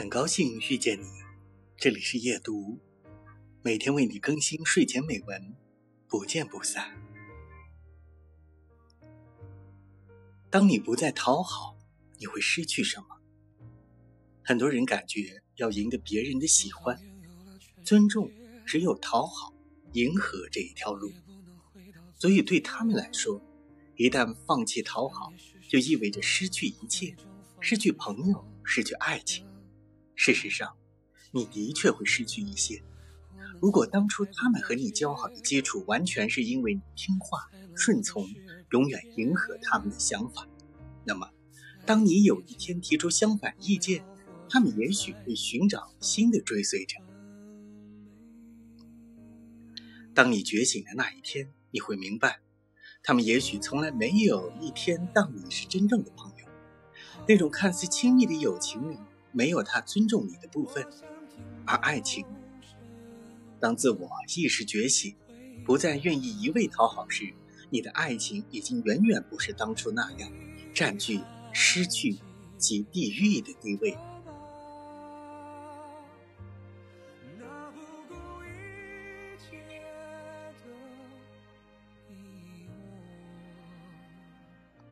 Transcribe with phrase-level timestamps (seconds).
[0.00, 1.04] 很高兴遇见你，
[1.76, 2.78] 这里是夜读，
[3.60, 5.54] 每天为你更新睡前美文，
[6.08, 6.98] 不见不散。
[10.48, 11.76] 当你不再讨好，
[12.16, 13.20] 你会失去什么？
[14.42, 16.98] 很多人感觉要赢得别人的喜欢、
[17.84, 18.30] 尊重，
[18.64, 19.52] 只有讨好、
[19.92, 21.12] 迎合这一条路，
[22.18, 23.38] 所以对他们来说，
[23.96, 25.30] 一旦放弃讨好，
[25.68, 27.14] 就意味着失去一切，
[27.60, 29.46] 失去朋友，失去爱情。
[30.22, 30.76] 事实上，
[31.32, 32.82] 你的确会失去一些。
[33.58, 38.28] 如果当初他们和你交好的基础完全是因为你听话、顺从，
[38.70, 40.46] 永远迎合他们的想法，
[41.06, 41.30] 那么，
[41.86, 44.04] 当你有一天提出相反意见，
[44.46, 46.98] 他们也许会寻找新的追随者。
[50.12, 52.40] 当你觉醒的那一天，你会明白，
[53.02, 56.46] 他们也许从来没有一天当你是真正的朋友。
[57.26, 58.98] 那种看似亲密的友情里。
[59.32, 60.86] 没有他尊重你的部分，
[61.66, 62.24] 而爱情，
[63.60, 65.14] 当自我意识觉醒，
[65.64, 67.32] 不再愿意一味讨好时，
[67.70, 70.32] 你的爱情已经远远不是当初那样
[70.74, 71.20] 占据、
[71.52, 72.18] 失去
[72.58, 73.96] 及地狱的地位。